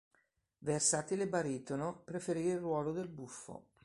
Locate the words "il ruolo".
2.47-2.91